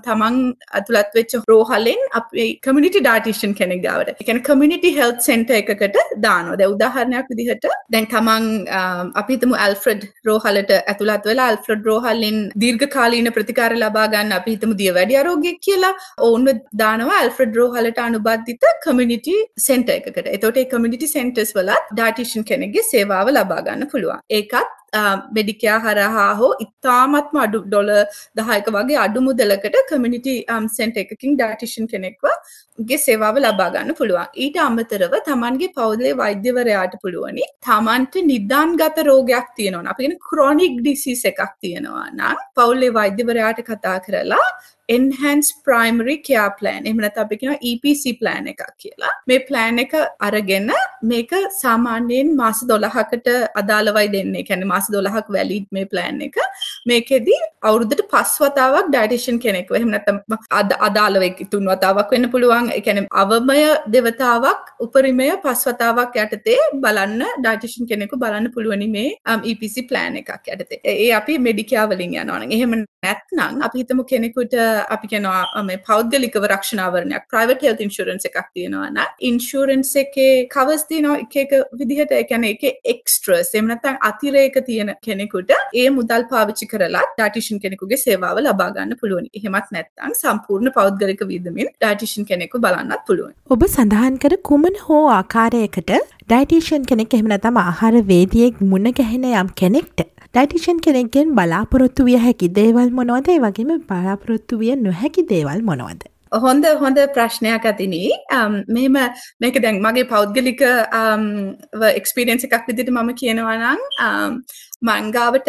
තමන් 0.06 0.38
ඇතුළත් 0.78 1.18
වෙච්ච 1.18 1.36
රෝහලෙන් 1.50 2.02
අපි 2.20 2.46
කමියුනිටි 2.66 3.04
ඩයිටිෂන් 3.06 3.54
කෙනෙක් 3.60 3.84
ගාවට. 3.88 4.12
ඒ 4.12 4.26
කියන්නේ 4.29 4.46
කමියුනිටි 4.49 4.94
හෙල්ත් 4.99 5.20
සෙන්ටර් 5.29 5.58
එකකට 5.61 5.99
දානවා. 6.26 6.58
දැන් 6.61 6.75
උදාහරණයක් 6.76 7.31
විදිහට 7.32 7.67
දැන් 7.94 8.08
තමන් 8.12 8.46
අපි 9.23 9.37
හිතමු 9.37 9.58
ඇල්ෆ්‍රඩ් 9.64 10.06
රෝහලට 10.29 10.73
ඇතුළත් 10.79 11.29
වෙලා 11.31 11.49
ඇල්ෆ්‍රඩ් 11.50 11.90
රෝහලෙන් 11.90 12.38
දීර්ඝ 12.64 12.87
කාලීන 12.96 13.32
ප්‍රතිකාර 13.38 13.76
ලබා 13.82 14.06
ගන්න 14.14 14.37
අපි 14.38 14.56
හිතමු 14.56 14.79
දියවැඩි 14.82 15.19
ආරෝග්‍යයක් 15.20 15.61
කියලා 15.69 15.94
ඔවුන්ව 16.29 16.55
දානවා 16.82 17.20
ඇල්ෆ්‍රඩ් 17.20 17.61
රෝහලට 17.62 18.02
අනුබද්ධිත 18.06 18.67
කමියුනිටි 18.87 19.37
සෙන්ටර් 19.69 19.96
එකකට. 19.99 20.26
එතකොට 20.37 20.62
ඒ 20.64 20.69
කමියුනිටි 20.75 21.12
සෙන්ටර්ස් 21.17 21.55
වලත් 21.61 21.94
ඩයිටිෂන් 21.94 22.49
කෙනෙක්ගේ 22.52 22.88
සේවාව 22.93 23.32
ලබා 23.37 23.62
ගන්න 23.69 23.91
පුළුවන්. 23.94 24.26
ඒකත් 24.41 24.75
මෙඩිකයා 25.37 25.79
හරහා 25.81 26.34
හෝ 26.34 26.50
ඉතාමත්ම 26.64 27.38
අඩු 27.44 27.58
ඩොල 27.64 27.91
දහයක 28.38 28.69
වගේ 28.76 28.99
අඩු 29.05 29.20
මුදලකට 29.20 29.76
කමිනිිටි 29.91 30.34
සෙන්ට 30.76 30.96
එකකින් 30.96 31.37
ඩටිෂන් 31.37 31.87
කෙනෙක්ව 31.87 32.25
ගේ 32.78 33.00
සේවාව 33.06 33.36
ලබා 33.38 33.69
ගන්න 33.75 33.98
පුළුවන්. 34.00 34.30
ඊට 34.36 34.56
අමතරව 34.66 35.14
තමන්ගේ 35.28 35.72
පවුලේ 35.76 36.14
වෛද්‍යවරයාට 36.22 36.94
පුළුවනි 37.02 37.44
තමන්ට 37.66 38.25
නිදාන් 38.30 38.76
ගත 38.80 39.06
රෝගයක් 39.10 39.52
තියෙනවා 39.58 39.94
අපිගෙන 39.94 40.19
ක්‍රෝනික් 40.30 40.80
ඩිසිස් 40.80 41.22
එකක් 41.32 41.44
තියෙනවා 41.60 42.08
නම් 42.10 42.42
පවුල්ලේ 42.56 42.96
වෛද්‍යවරයාට 42.98 43.62
කතා 43.70 43.98
කරලා 44.06 44.48
එන්හන්ස් 44.88 45.48
ප්‍රයිමරි 45.64 46.14
කයා 46.26 46.46
ප්ලෑන් 46.58 46.86
එමනත 46.90 47.19
අපි 47.22 47.36
කියෙන 47.40 47.58
EPC 47.70 48.04
ප්ලෑන් 48.20 48.46
එකක් 48.52 48.62
කියලා. 48.82 49.12
මේ 49.28 49.40
ප්ලෑන් 49.48 49.81
එක 49.82 49.92
අරගෙන 50.28 50.70
මේක 51.10 51.32
සාමාන්‍යයෙන් 51.56 52.31
මාස 52.38 52.60
දොළහකට 52.70 53.28
අදාළවයි 53.60 54.08
දෙන්නේ. 54.14 54.44
කැන 54.48 54.64
මාස 54.72 54.88
දොළහක් 54.94 55.28
වැලිඩ් 55.36 55.66
මේ 55.76 55.90
ප්ලෑන් 55.92 56.22
එක. 56.28 56.38
මේකෙදී 56.90 57.40
අවුරුද්දට 57.62 58.02
පස් 58.14 58.32
වතාවක් 58.44 58.88
ඩයිටේෂන් 58.88 59.42
කෙනෙක් 59.44 59.74
එහෙමනැතම 59.81 60.22
අද 60.60 60.72
අදාළවෙක් 60.88 61.44
තුන් 61.52 61.69
වතාවක් 61.72 62.16
වෙන්න 62.16 62.31
පුළුවන්. 62.34 62.68
එකැන 62.76 63.06
අවමය 63.23 63.61
දෙවතාවක් 63.94 64.73
උපරිමය 64.85 65.29
පස් 65.44 65.65
වතාවක් 65.69 66.19
යටතේ 66.25 66.58
බලන්න 66.84 67.25
ඩයිටේෂන් 67.39 67.89
කෙනෙකු 67.91 68.20
බලන්න 68.22 68.51
පුළුවනි 68.55 68.89
මේ 68.89 69.10
um, 69.31 69.41
EPC 69.44 69.77
ප්ලෑන් 69.89 70.19
එකක් 70.20 70.51
යටතේ. 70.55 70.81
ඒ 70.84 71.10
අපි 71.13 71.39
මෙඩිකාවලින් 71.46 72.15
යනවන 72.22 72.55
එහෙම 72.56 72.77
නැත්නම් 72.77 73.63
අපි 73.67 73.82
හිතමු 73.82 74.05
කෙනෙකුට 74.13 74.55
අපි 74.89 75.13
කෙනවා 75.15 75.43
uh, 75.56 75.65
මේ 75.65 75.82
පෞද්ගලිකව 75.89 76.48
රක්ෂණාවරණයක් 76.53 77.29
ප්‍රයිවට් 77.32 77.67
හෙල්ත් 77.69 77.84
ඉන්ශුරන්ස් 77.87 78.29
එකක් 78.31 78.39
තියෙනවා 78.55 78.91
නම් 78.91 79.15
ඉන්ශුරන්ස් 79.31 79.94
එකේ 80.05 80.34
කවර්ස් 80.55 80.87
තියෙනවා 80.93 81.19
එක 81.25 81.37
එක 81.44 81.53
විදිහට. 81.81 82.13
ඒ 82.13 82.25
කියන්නේ 82.25 82.55
ඒකේ 82.55 82.75
එක්ස්ට්‍රස් 82.94 83.55
එහෙම 83.55 83.72
නැත්නම් 83.72 84.01
අතිරේක 84.10 84.58
තියෙන 84.69 84.94
කෙනෙකුට 85.06 85.53
ඒ 85.75 85.89
මුදල් 85.98 86.29
පාවිච්චි 86.32 86.70
කරලා 86.72 87.05
ඩයටිෂන් 87.10 87.63
කෙනෙකුගේ 87.65 88.01
සේවාව 88.05 88.43
ලබා 88.44 88.70
ගන්න 88.77 89.01
පුළුවන්. 89.01 89.29
එහෙමත් 89.39 89.75
නැත්නම් 89.77 90.15
සම්පූර්ණ 90.20 90.75
පෞද්ගලික 90.79 91.22
වියදමින් 91.31 91.72
ඩයටිෂන් 91.75 92.29
කෙනෙකු 92.31 92.57
බලන්නත් 92.65 93.03
පුළුවන්. 93.08 93.32
ඔබ 93.55 93.65
සඳහන් 93.69 94.20
කර 94.24 94.34
කුමන 94.50 94.77
හෝ 94.84 95.03
ආකාරයකට 95.17 95.91
ඩයිටිෂන් 96.27 96.84
කෙනෙක් 96.91 97.17
එහෙම 97.19 97.32
නැත්නම් 97.32 97.58
ආහාර 97.65 97.94
වේදියෙක් 98.12 98.60
මුණ 98.72 98.93
ගැහෙන 99.00 99.27
යම් 99.32 99.50
කෙනෙක්ට 99.62 100.05
ඩයිටිෂන් 100.05 100.84
කෙනෙක්ගෙන් 100.86 101.34
බලාපොරොත්තු 101.38 102.05
විය 102.10 102.20
හැකි 102.27 102.48
දේවල් 102.60 102.94
මොනවද? 103.00 103.29
ඒ 103.34 103.41
වගේම 103.46 103.70
බලාපොරොත්තු 103.91 104.58
විය 104.62 104.77
නොහැකි 104.86 105.24
දේවල් 105.32 105.62
මොනවද? 105.70 106.03
හොඳ 106.44 106.65
හොඳ 106.82 106.98
ප්‍රශ්නයක් 107.15 107.65
ඇතිනී. 107.70 108.10
මෙම 108.77 108.98
මේක 109.44 109.56
දැන් 109.65 109.81
මගේ 109.86 110.10
පෞද්ගලික 110.12 110.60
එක්ස්පිරියන්ස 112.00 112.44
එකක් 112.48 112.69
විදිට 112.69 112.93
මම 112.94 113.10
කියනවනම් 113.22 113.81
මංගාවට 114.88 115.48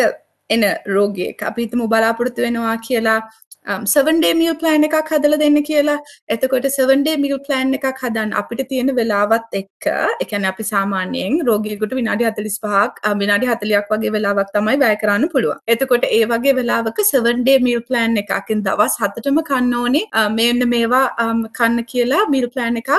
එන 0.50 0.64
රෝගියෙක්. 0.96 1.44
අපිතම 1.50 1.84
බලාපොරොත්තු 1.94 2.46
වෙනවා 2.46 2.78
කියලා 2.88 3.20
සවන්ඩේ 3.68 4.34
මිල් 4.34 4.54
ප්ලෑන් 4.56 4.86
එකක් 4.88 5.10
හදල 5.12 5.36
දෙන්න 5.42 5.58
කියලා. 5.64 5.98
එතකොට 6.28 6.66
සවන්ඩේ 6.70 7.18
මිල් 7.24 7.36
ප්ලෑන් 7.40 7.74
එකක් 7.74 8.00
හදන් 8.04 8.32
අපිට 8.34 8.62
තියෙන 8.70 8.90
වෙලාවත් 9.00 9.58
එක්ක 9.62 9.88
එකන 10.24 10.46
අපි 10.52 10.64
සාමාන්‍යයෙන් 10.64 11.36
රෝගියකුට 11.50 11.94
විනාඩි 12.00 12.28
හතලිස් 12.30 12.58
පහක් 12.64 13.14
විනාඩි 13.22 13.52
හතලයක් 13.52 13.92
වගේ 13.94 14.14
වෙලාවක් 14.16 14.50
තමයි 14.56 14.78
වැය 14.84 14.96
කරන්න 15.04 15.30
පුළුව 15.34 15.76
එතකොට 15.76 16.08
ඒ 16.10 16.24
වගේ 16.32 16.56
වෙලාවක 16.60 17.04
සවන්ඩේ 17.04 17.60
මිල් 17.68 17.82
ප්ලෑන් 17.82 18.18
එකකින් 18.24 18.66
දවස් 18.68 18.98
හතටම 19.04 19.44
කන්න 19.44 19.74
ඕනේ. 19.76 20.06
මෙන්න 20.40 20.70
මේවා 20.76 21.06
කන්න 21.60 21.86
කියලා 21.94 22.24
මිල් 22.36 22.50
ප්ලෑන් 22.56 22.82
එකක් 22.84 22.92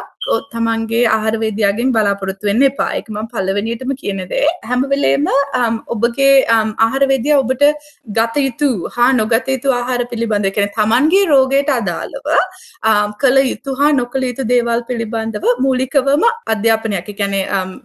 තමන්ගේ 0.53 1.03
ආහාරවේදයාගෙන් 1.09 1.93
බලාපොරොත්තු 1.93 2.51
වෙන්න 2.51 2.69
එපා. 2.71 2.91
එක 3.01 3.09
මම 3.09 3.31
පල්ලවෙනියටම 3.33 3.97
කියනදේ 4.03 4.47
හැමවෙලේම 4.71 5.27
ඔබගේ 5.95 6.33
ආහාරවේදයා 6.57 7.43
ඔබට 7.43 7.67
ගත 8.13 8.47
යුතු 8.47 8.71
හා 8.97 9.11
නොගත 9.21 9.53
යුතු 9.55 9.77
ආහාර 9.81 10.01
පිළිබඳ 10.13 10.50
එකන 10.51 10.69
තමන්ගේ 10.79 11.25
රෝගයට 11.33 11.73
අදාළව 11.79 12.29
කළ 13.23 13.39
යුතු 13.51 13.77
හා 13.81 13.93
නොකළ 14.01 14.29
යුතු 14.31 14.49
දේවල් 14.53 14.83
පිළිබඳව 14.89 15.47
මූලිකවම 15.67 16.25
අධ්‍යාපනයක් 16.55 17.11
ගැන 17.21 17.37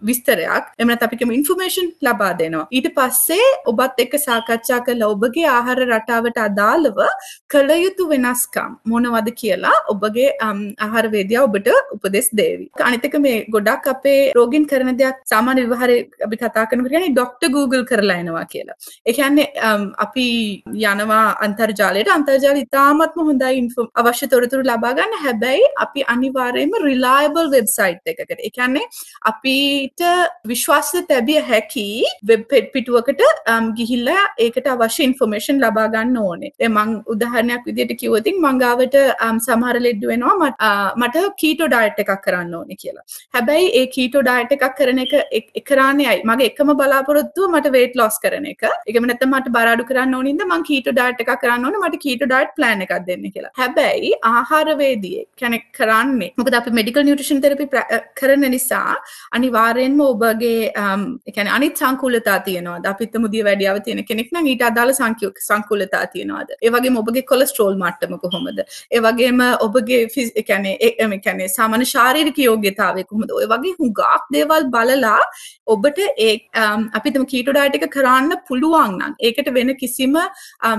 විස්තරයක්. 0.08 0.64
එමන 0.82 0.96
අපිකම 1.08 1.30
ඉන්ෆර්මේෂන් 1.38 1.88
ලබා 2.06 2.32
දෙනවා. 2.40 2.66
ඊට 2.76 2.88
පස්සේ 2.98 3.48
ඔබත් 3.72 4.00
එක්ක 4.04 4.14
සාකච්ඡා 4.26 4.80
කළ 4.86 5.02
ඔබගේ 5.10 5.46
ආහාර 5.56 5.78
රටාවට 5.86 6.38
අදාළව 6.46 6.98
කළ 7.54 7.70
යුතු 7.84 8.08
වෙනස්කම් 8.12 8.72
මොනවද 8.92 9.28
කියලා 9.42 9.76
ඔබගේ 9.94 10.28
ආහාර 10.48 11.06
වේදියා 11.14 11.44
ඔබට 11.48 11.68
උපදෙස් 11.96 12.28
දේවි. 12.40 12.66
අනිතක 12.88 13.16
මේ 13.26 13.36
ගොඩක් 13.56 13.86
අපේ 13.94 14.20
රෝගින් 14.38 14.66
කරන 14.72 14.92
දෙයක් 15.02 15.22
සාමාන්‍ය 15.32 15.66
විවහර 15.72 15.90
අපි 16.26 16.36
කතා 16.42 16.66
කරන 16.70 16.84
ගැන 16.94 17.06
ඩොක්ට 17.14 17.48
Google 17.56 17.84
කරලා 17.90 18.18
එනවා 18.22 18.44
කියලා. 18.52 18.76
එකන්නේ 19.12 19.46
අපි 20.06 20.26
යනවා 20.92 21.24
අන්තර්ජාලයට. 21.46 22.12
අන්තර්ජාල 22.56 22.64
ඉතාමත්ම 22.64 23.20
හොඳයි 23.28 23.58
ඉන්ෆෝ 23.60 23.86
අවශ්‍ය 23.94 24.26
තොරතුරු 24.32 24.62
ලබාගන්න 24.62 25.14
හැබැයි 25.24 25.64
අපි 25.84 26.00
අනිවාර්යයෙන්ම 26.14 26.74
රිලායබල් 26.86 27.48
වෙබ්සයිට් 27.54 28.10
එකකට 28.12 28.40
එකන්නේ 28.48 28.84
අපිට 29.30 30.02
විශ්වාස 30.44 30.90
තැබිය 31.10 31.40
හැකි 31.42 31.86
වෙබ් 32.22 32.46
පිටුවකට 32.74 33.22
um, 33.52 33.72
ගිහිල්ලා 33.78 34.22
ඒකට 34.38 34.68
අවශ්‍ය 34.74 35.02
ඉන්ෆර්මේෂන් 35.08 35.60
ලබාගන්න 35.64 36.16
ඕනේ. 36.18 36.52
මං 36.68 36.94
උදාහරණයක් 37.14 37.66
විදියට 37.68 37.96
කිවතින් 38.00 38.40
මංගාවට 38.40 38.96
um, 39.26 39.40
සමහර 39.40 39.80
ලෙඩ්ඩු 39.86 40.12
වෙනවා 40.12 40.52
මට 40.96 41.16
uh, 41.16 41.34
කීටෝ 41.42 41.68
ඩයිට් 41.68 42.02
එකක් 42.04 42.14
කරන්න 42.26 42.54
ඕනේ 42.60 42.80
කියලා. 42.82 43.06
හැබැයි 43.34 43.72
ඒ 43.80 43.86
කීටෝ 43.96 44.24
ඩයිට් 44.28 44.56
එකක් 44.58 44.76
කරන 44.78 45.02
එක 45.06 45.14
එකරන්නේයි 45.62 46.24
මගේ 46.24 46.50
එකම 46.52 46.74
බලාපොරොත්තුව 46.80 47.50
මට 47.52 47.74
වේට 47.76 48.00
ලොස් 48.02 48.18
කරන 48.24 48.50
එක. 48.52 48.66
එකම 48.86 49.10
නැත්නම් 49.10 49.34
මට 49.34 49.54
බරාඩු 49.56 49.88
කරන්න 49.90 50.18
ඕනින්ද 50.20 50.46
මං 50.46 50.66
කීටෝ 50.70 50.96
ඩයිට් 50.96 51.24
එකක් 51.24 51.34
කරන්න 51.42 51.66
ඕනේ. 51.66 51.84
මට 51.84 52.02
කීටෝ 52.04 52.28
ඩයිට් 52.28 52.45
ප්ලෑන් 52.56 52.84
එකක් 52.86 52.94
දෙන්න 53.08 53.26
කියලා. 53.34 53.52
හැබැයි 53.60 54.12
ආහාරවේදියෙක් 54.32 55.28
කැනෙක් 55.42 55.66
කරන්නේ 55.78 56.32
මොකද 56.40 56.58
අපි 56.60 56.74
මෙඩිකල් 56.78 57.04
නිියුට්‍රිෂන් 57.08 57.42
තෙරපි 57.44 57.68
කරන 58.20 58.46
නිසා 58.56 58.96
අනිවාර්යෙන්ම 59.38 60.00
ඔබගේ 60.08 60.72
එකන 61.30 61.52
අනිත් 61.56 61.82
සංකුලතා 61.82 62.38
තියෙනවා 62.48 62.80
අපිත් 62.92 63.18
මුදිය 63.24 63.44
වැඩියාව 63.48 63.80
තියෙන 63.86 64.04
කෙනෙක් 64.10 64.32
නම් 64.32 64.50
ඊට 64.52 64.66
අදාළ 64.70 64.92
සංකයෝක 65.00 65.38
සංකුලතා 65.48 66.04
තියෙනවාද? 66.14 66.50
ඒවගේ 66.62 66.94
ඔබගේ 67.02 67.24
කොලස්ට්‍රෝල් 67.32 67.76
මට්ටම 67.82 68.18
කොහොමද? 68.24 68.60
ඒවගේම 68.96 69.40
ඔබගේ 69.66 70.02
ෆිස් 70.14 70.32
එකැනේ 70.42 70.92
එම 71.04 71.16
කැනේ 71.26 71.48
සාමන 71.56 71.86
ශාරීරික 71.94 72.38
යෝග්‍යතාවය 72.46 73.04
කොහොමද? 73.10 73.30
ඔය 73.38 73.46
වගේ 73.54 73.74
හුඟක් 73.80 74.30
දේවල් 74.36 74.68
බලලා 74.74 75.20
ඔබට 75.74 75.98
ඒ 76.26 76.34
අපිතම 77.00 77.26
කීටඩාට 77.32 77.78
එක 77.78 77.86
කරන්න 77.96 78.36
පුළුවන් 78.48 78.96
නම් 78.98 79.16
ඒකට 79.28 79.52
වෙන 79.58 79.74
කිසිම 79.82 80.16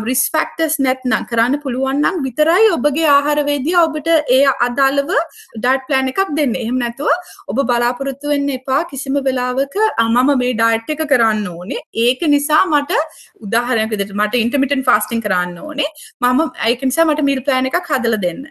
රිස්ෆක්ටස් 0.09 0.79
නැත්නම් 0.85 1.27
කරන්න 1.31 1.56
පුළුවන් 1.63 2.01
නම් 2.03 2.17
විතරයි 2.25 2.67
ඔබගේ 2.75 3.07
ආහාරවේදිය 3.15 3.75
ඔබට 3.83 4.09
ඒ 4.37 4.41
අදාළව 4.67 5.11
ඩයිට් 5.57 5.85
ප්ලෑන් 5.87 6.11
එකක් 6.11 6.21
දෙන්න. 6.39 6.55
එහෙම 6.63 6.77
නැතුව 6.83 7.09
ඔබ 7.51 7.61
බලාපොරොත්තු 7.71 8.31
වෙන්න 8.33 8.49
එපා 8.57 8.81
කිසිම 8.91 9.19
වෙලාවක. 9.27 9.75
මම 10.05 10.31
මේ 10.43 10.53
ඩයිට් 10.61 10.93
එක 10.95 11.03
කරන්න 11.11 11.43
ඕනේ. 11.55 11.83
ඒක 12.05 12.21
නිසා 12.35 12.61
මට 12.71 13.01
උදාහරණයක් 13.47 13.91
විදිහට 13.95 14.15
මට 14.19 14.43
ඉන්ටර්මිටන්ට් 14.43 14.87
ෆාස්ටිං 14.89 15.23
කරන්න 15.27 15.59
ඕනේ. 15.65 15.89
මම 16.21 16.41
ඒක 16.69 16.87
නිසා 16.89 17.07
මට 17.09 17.27
මීල් 17.29 17.43
ප්ලෑන් 17.49 17.69
එකක් 17.71 17.91
හදලා 17.91 18.23
දෙන්න. 18.25 18.41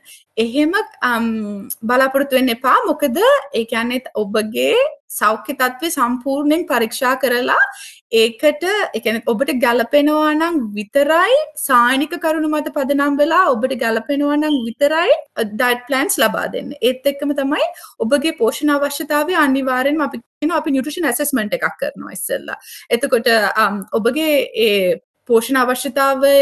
එහෙම 0.45 0.77
බලාපොරොත්තු 1.89 2.39
වෙන්න 2.39 2.55
එපා. 2.57 2.79
මොකද 2.91 3.19
ඒ 3.59 3.65
කියන්නේ 3.73 4.15
ඔබගේ 4.23 4.77
සෞඛ්‍ය 5.11 5.55
තත්ත්වය 5.55 5.91
සම්පූර්ණයෙන් 5.91 6.67
පරීක්ෂා 6.67 7.15
කරලා 7.23 7.63
ඒකට 8.13 8.65
එකන 8.99 9.19
ඔබට 9.27 9.51
ගැලපෙනවා 9.65 10.35
නම් 10.35 10.59
විතරයි 10.75 11.39
සායනික 11.57 12.15
කරුණු 12.25 12.51
මත 12.51 12.73
පදනම් 12.77 13.19
වෙලා 13.21 13.45
ඔබට 13.55 13.75
ගැලපෙනවා 13.83 14.37
නම් 14.37 14.57
විතරයි 14.67 15.17
ඩයිට් 15.53 15.87
ප්ලන්ස් 15.89 16.19
ලබා 16.19 16.47
දෙන්න. 16.53 16.71
ඒත් 16.81 17.07
එක්කම 17.07 17.35
තමයි 17.41 17.67
ඔබගේ 17.99 18.37
පෝෂණ 18.39 18.75
අවශ්‍යතාවය 18.77 19.35
අනිවාර්යෙන් 19.37 20.01
අපි 20.03 20.23
අපි 20.53 20.71
නිියුට්‍රිෂන් 20.71 21.11
ඇසස්මෙන්ට් 21.11 21.59
එකක් 21.59 21.67
කරනවා 21.81 22.13
ඉස්සෙල්ලා. 22.13 22.59
එතකොට 22.91 23.29
ඔබගේ 23.93 24.35
ඒ 24.67 25.01
පෝෂණ 25.29 25.59
අවශ්‍යතාවය 25.63 26.35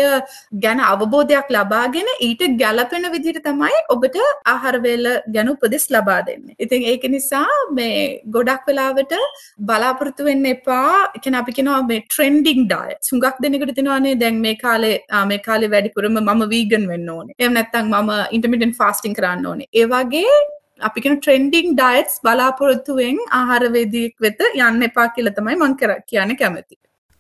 ගැන 0.65 0.81
අවබෝධයක් 0.91 1.49
ලබාගෙන 1.57 2.09
ඊට 2.29 2.43
ගැලපෙන 2.63 3.07
විදිහට 3.15 3.47
තමයි 3.49 3.81
ඔබට 3.95 4.19
ආහාරවේල 4.53 5.07
ගැන 5.35 5.53
උපදෙස් 5.55 5.87
ලබා 5.95 6.21
දෙන්න. 6.29 6.45
ඉතින් 6.59 6.89
ඒක 6.93 7.05
නිසා 7.17 7.47
මේ 7.79 8.01
ගොඩක් 8.37 8.67
වෙලාවට 8.71 9.15
බලාපොරොත්තු 9.69 10.29
වෙන්න 10.31 10.47
එපා. 10.55 11.13
කියන 11.23 11.39
අපි 11.43 11.57
කියනවා 11.59 11.83
මේ 11.91 12.03
ට්‍රෙන්ඩින් 12.07 12.61
ඩයට්. 12.73 13.13
හුඟක් 13.13 13.39
දෙනෙකුට 13.45 13.75
තියෙනවානේ 13.79 14.17
දැන් 14.25 14.43
මේ 14.47 14.57
කාලේ 14.65 14.97
මේ 15.31 15.41
කාලේ 15.49 15.73
වැඩිපුරම 15.77 16.21
මම 16.21 16.45
වීගන් 16.55 16.87
වෙන්න 16.93 17.15
ඕනේ. 17.17 17.39
එහෙම 17.39 17.57
නැත්නම් 17.59 17.95
මම 17.95 18.13
ඉන්ටර්මිටන්ට් 18.37 18.81
ෆාස්ටිං 18.83 19.17
කරන්න 19.21 19.49
ඕනේ. 19.53 19.71
ඒ 19.81 19.87
වගේ 19.95 20.37
අපිකෙන 20.81 21.19
ට්‍රෙන්ඩිං 21.19 21.77
ඩයිට්ස් 21.81 22.17
බලාපොරොත්තුවෙන් 22.25 23.19
ආහාරවේදියෙක් 23.41 24.15
වෙත 24.21 24.41
යන්න 24.55 24.89
එපා 24.89 25.09
කියලා 25.17 25.37
තමයි 25.39 25.61
මං 25.61 25.77
කර 25.81 25.93
කියන්න 26.11 26.37
කැමති. 26.41 26.77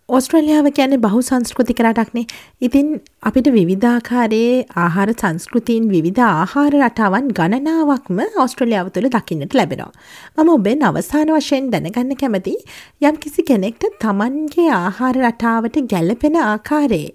ඕස්ට්‍රලියාව 0.09 0.67
කියන්නේ 0.69 1.01
බහු 1.01 1.21
සංස්කෘතික 1.23 1.79
රටක්නේ 1.81 2.25
ඉතින් 2.61 2.89
අපිට 3.23 3.47
විවිධාකාරයේ 3.49 4.57
ආහාර 4.77 5.13
සංස්කෘතින් 5.13 5.85
විවිධ 5.89 6.21
ආහාර 6.25 6.73
රටාවන් 6.79 7.31
ගණනාවක්ම 7.31 8.19
ඔස්ට්‍රලියාව 8.45 8.91
තුළ 8.91 9.09
දකින්නට 9.09 9.55
ලැබෙනවා. 9.55 9.93
මම 10.37 10.51
ඔබෙන් 10.51 10.85
අවසාන 10.85 11.33
වශයෙන් 11.37 11.71
දැනගන්න 11.73 12.13
කැමති 12.17 12.55
යම් 13.03 13.17
කිසි 13.17 13.43
කෙනෙක්ට 13.43 13.87
තමන්ගේ 14.03 14.69
ආහාර 14.73 15.17
රටාවට 15.23 15.81
ගැලපෙන 15.93 16.37
ආකාරයේ 16.43 17.09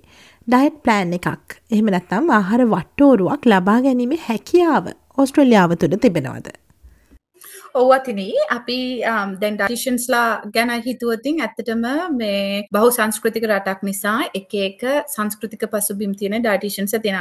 ඩයිට් 0.48 0.81
ප්ලෑන් 0.84 1.13
එකක් 1.13 1.58
එහෙම 1.69 1.93
නැත්නම් 1.96 2.31
ආහාර 2.31 2.65
වට්ටෝරුවක් 2.65 3.46
ලබා 3.46 3.77
ගැනීම 3.86 4.17
හැකියාව 4.25 4.89
ඔස්ට්‍රලියාව 5.17 5.77
තුළ 5.77 5.96
තිබෙනවද. 5.98 6.50
ඔවතින 7.79 8.19
අපි 8.50 8.77
um, 9.03 9.29
දැන් 9.41 9.55
ඩටිෂන්ස්ලා 9.55 10.41
ගැන 10.53 10.71
හිතුවතින් 10.81 11.39
ඇත්තටම 11.39 11.86
මේ 12.13 12.67
බහු 12.69 12.89
සංස්කෘතික 12.91 13.45
රටක් 13.45 13.83
නිසා 13.83 14.19
එක 14.33 14.53
එක 14.59 14.81
සංස්කෘතික 15.07 15.63
පසුබිම් 15.71 16.13
තියෙන 16.13 16.38
ඩටිෂන්ස 16.39 16.95
තින 17.00 17.17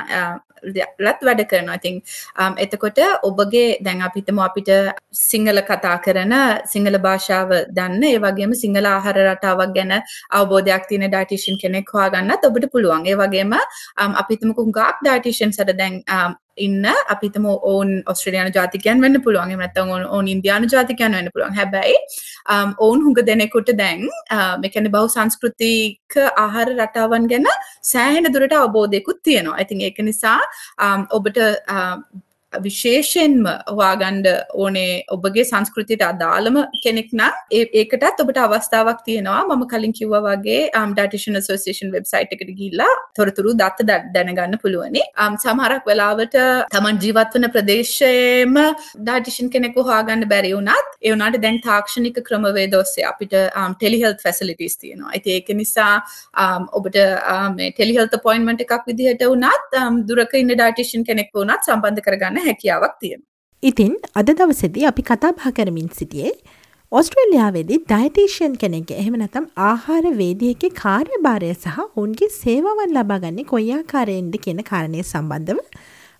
ලත් 0.98 1.20
වැඩ 1.22 1.42
කරනවා. 1.44 1.76
ඉතින් 1.76 2.00
um, 2.36 2.54
එතකොට 2.56 2.98
ඔබගේ 3.22 3.78
දැන් 3.80 4.02
අපිතම 4.02 4.40
අපිට 4.40 4.70
සිංහල 5.20 5.62
කතා 5.62 5.96
කරන 5.98 6.34
සිංහල 6.66 6.98
භාෂාව 6.98 7.54
දන්න 7.70 8.02
ඒ 8.04 8.18
වගේම 8.18 8.56
සිංහල 8.56 8.86
ආහාර 8.86 9.18
රටාවක් 9.26 9.74
ගැන 9.76 9.94
අවබෝධයක් 10.32 10.90
තියෙන 10.90 11.06
ඩටිෂන් 11.06 11.60
කෙනෙක් 11.62 11.94
හොයා 11.94 12.10
ගන්නත් 12.10 12.42
ඔබට 12.44 12.68
පුළුවන්. 12.72 13.06
ඒ 13.06 13.16
වගේම 13.16 13.54
අපිතම 14.16 14.52
කුංගක් 14.52 14.82
ඩටිෂන් 14.98 15.52
සට 15.52 15.78
දැන් 15.78 16.02
um, 16.10 16.36
ඉන්න. 16.66 16.86
අපිතම 17.14 17.46
ඕන් 17.48 17.90
ඔස්ට්‍රලයාන 18.12 18.52
ජාතිකයන් 18.58 19.02
වන්න 19.04 19.22
පුළුවන්. 19.26 19.56
මැත්තම 19.62 19.92
ඕන් 20.16 20.28
ඉන්දයාන 20.34 20.68
ජාතිකයන් 20.74 21.12
වන්න 21.12 21.32
පුළුවන්. 21.34 21.58
හැබැයි 21.60 21.96
um, 22.54 22.76
ඔවුන් 22.78 23.04
හුඟ 23.06 23.20
දෙනෙකුට 23.30 23.72
දැන් 23.82 24.06
uh, 24.36 24.54
මෙකැන 24.64 24.90
බව 24.94 25.04
සංස්කෘතික 25.16 26.20
ආහාර 26.44 26.68
රටාවන් 26.76 27.28
ගැන 27.32 27.50
සෑහෙන 27.92 28.32
දුරට 28.34 28.56
අවබෝධයකුත් 28.60 29.22
තියෙනවා. 29.22 29.58
ඇතින් 29.58 29.84
ඒක 29.88 30.00
නිසා 30.10 30.38
um, 30.86 31.06
ඔබට 31.10 31.44
uh, 31.76 31.96
විශේෂෙන්ම 32.52 33.44
හවාගණ්ඩ 33.68 34.26
ඕනේ 34.54 35.04
ඔබගේ 35.14 35.44
සංස්කෘතියට 35.44 36.02
අදාළම 36.02 36.56
කෙනෙක් 36.84 37.10
නම් 37.12 37.34
ඒකටත් 37.52 38.22
ඔබට 38.22 38.38
අවස්ථාවක් 38.38 39.02
තියෙනවා. 39.04 39.44
මම 39.46 39.64
කලින් 39.68 39.92
කිව්ව 39.92 40.14
වගේ 40.26 40.70
ඩටිෂන් 40.72 41.36
සෝසේෂන් 41.40 41.92
වෙබ්සයිට් 41.92 42.32
එකට 42.32 42.52
ගිල්ලා 42.60 42.88
තොරතුරු 43.14 43.52
දත්ත 43.52 43.86
දැනගන්න 44.14 44.56
පුළුවනි. 44.62 45.02
Um, 45.20 45.36
සමහරක් 45.36 45.84
වෙලාවට 45.86 46.38
තමන් 46.72 47.00
ජීවත්වන 47.04 47.48
ප්‍රදේශයම 47.54 48.56
ඩටිෂන් 48.96 49.52
කෙනෙකු 49.54 49.84
හාගන්න 49.90 50.24
බැරි 50.32 50.54
වුණත් 50.56 50.96
ඒවනට 51.02 51.40
දැන් 51.44 51.60
තාක්ෂණික 51.60 52.22
ක්‍රමවේද 52.24 52.78
ඔස්සේ 52.80 53.06
අපිට 53.12 53.36
um, 53.36 53.76
ටෙලිහෙල් 53.76 54.16
ෆැසිලිටිස් 54.24 54.78
තියෙනවා. 54.78 55.12
ඇති 55.12 55.36
ඒක 55.36 55.52
නිසා 55.60 55.92
um, 56.44 56.64
ඔබට 56.72 56.96
ටෙලිහෙල්ත 56.96 58.18
පොයින්මට 58.24 58.66
එකක් 58.66 58.88
විදිහට 58.88 59.28
වුණත් 59.28 59.78
දුරක 60.08 60.34
ඉන්න 60.40 60.56
ඩටිෂන් 60.56 61.04
කෙනෙක් 61.04 61.32
වුණත් 61.34 61.68
සම්බන්ධ 61.68 62.04
කරගන්න 62.08 62.37
කරන්න 62.38 62.46
හැකියාවක් 62.46 62.96
තියෙන. 63.00 63.20
ඉතින් 63.62 63.92
අද 64.14 64.30
දවසදී 64.30 64.86
අපි 64.86 65.02
කතාබා 65.02 65.52
කරමින් 65.52 65.88
සිටියේ 65.90 66.32
ඔස්ට්‍රේලියාවේදී 66.92 67.78
ඩයිටේෂන් 67.82 68.56
කෙනෙක් 68.56 68.90
එහෙම 68.92 69.16
නැතම් 69.22 69.46
ආහාර 69.66 70.04
වේදියක 70.20 70.66
කාර්යභාරය 70.82 71.52
සහ 71.54 71.78
ඔවුන්ගේ 71.84 72.30
සේවාවන් 72.36 72.94
ලබාගන්නේ 72.94 73.48
කොයියාකාරයෙන්ද 73.52 74.36
කියන 74.44 74.62
කාරණය 74.70 75.02
සම්බන්ධව 75.04 75.60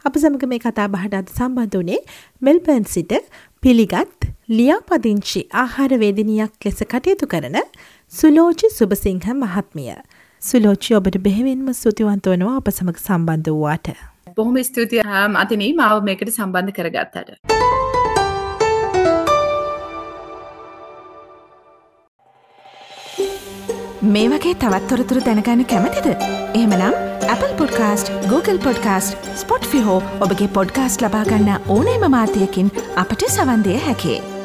අප 0.04 0.18
සමග 0.22 0.50
මේ 0.52 0.62
කතා 0.66 0.88
බහට 0.88 1.20
අද 1.20 1.32
සම්බන්ධ 1.36 1.78
වනේ 1.78 2.00
මෙල්පර්න් 2.42 2.84
සිට 2.94 3.14
පිළිගත් 3.62 4.28
ලියාපදිංචි 4.50 5.42
ආහාර 5.62 5.92
වේදිනියක් 6.04 6.68
ලෙස 6.68 6.84
කටයුතු 6.92 7.32
කරන 7.34 7.58
සුලෝචි 8.12 8.74
සුභසිංහ 8.76 9.26
මහත්මිය. 9.34 9.96
සුලෝචි 10.42 10.94
ඔබට 10.94 11.18
බෙහෙවින්ම 11.20 11.66
සුතිවන්තවනවා 11.74 12.60
අප 12.60 12.70
සමඟ 12.70 13.02
සම්බන්ධ 13.06 13.50
වූවාට. 13.50 13.88
බොහොම 14.38 14.58
ස්තුතියි 14.70 15.02
අතිනී 15.44 15.70
මාව 15.78 16.02
මේකට 16.08 16.34
සම්බන්ධ 16.34 16.74
කරගත්තට. 16.76 17.30
මේ 24.14 24.28
වගේ 24.32 24.54
තවත්තොරතුරු 24.62 25.20
දැනගන්න 25.28 25.64
කැමතිද. 25.74 26.08
එහමනම් 26.60 26.94
Apple 27.34 27.52
podcast 27.58 28.14
Google 28.30 28.58
podcast 28.66 29.30
Spotify 29.74 30.00
ඔබගේ 30.26 30.48
පොඩ්කාස්ට 30.58 31.06
ලබාගන්න 31.06 31.54
ඕනේම 31.76 32.10
මාතයකින් 32.16 32.74
අපට 33.02 33.30
සවන්දය 33.36 33.78
හැකේ. 33.86 34.37